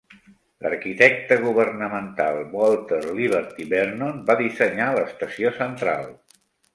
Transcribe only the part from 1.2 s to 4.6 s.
governamental Walter Liberty Vernon va